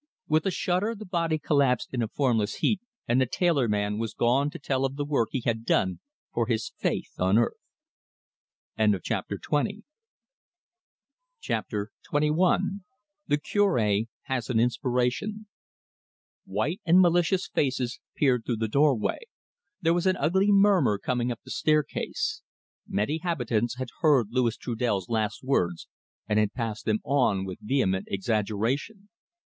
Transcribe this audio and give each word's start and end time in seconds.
With 0.27 0.47
a 0.47 0.49
shudder 0.49 0.95
the 0.95 1.05
body 1.05 1.37
collapsed 1.37 1.93
in 1.93 2.01
a 2.01 2.07
formless 2.07 2.55
heap, 2.55 2.81
and 3.07 3.21
the 3.21 3.27
tailor 3.27 3.67
man 3.67 3.99
was 3.99 4.15
gone 4.15 4.49
to 4.49 4.57
tell 4.57 4.83
of 4.83 4.95
the 4.95 5.05
work 5.05 5.29
he 5.31 5.41
had 5.41 5.63
done 5.63 5.99
for 6.33 6.47
his 6.47 6.71
faith 6.79 7.11
on 7.19 7.37
earth. 7.37 7.53
CHAPTER 9.03 9.37
XXI. 9.37 9.83
THE 13.27 13.37
CURE 13.43 14.01
HAS 14.23 14.49
AN 14.49 14.59
INSPIRATION 14.59 15.45
White 16.45 16.81
and 16.83 16.99
malicious 16.99 17.47
faces 17.47 17.99
peered 18.15 18.43
through 18.43 18.57
the 18.57 18.67
doorway. 18.67 19.19
There 19.81 19.93
was 19.93 20.07
an 20.07 20.17
ugly 20.17 20.51
murmur 20.51 20.97
coming 20.97 21.31
up 21.31 21.41
the 21.45 21.51
staircase. 21.51 22.41
Many 22.87 23.19
habitants 23.19 23.75
had 23.77 23.89
heard 23.99 24.29
Louis 24.31 24.57
Trudel's 24.57 25.09
last 25.09 25.43
words, 25.43 25.87
and 26.27 26.39
had 26.39 26.53
passed 26.53 26.85
them 26.85 27.01
on 27.03 27.45
with 27.45 27.59
vehement 27.61 28.07
exaggeration. 28.09 29.07